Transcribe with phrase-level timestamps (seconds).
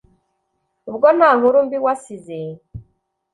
[0.89, 2.39] ubwo nta nkuru mbi wasize.